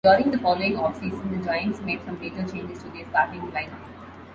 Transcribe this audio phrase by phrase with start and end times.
[0.03, 3.77] During the following offseason, the Giants made some major changes to their starting lineup.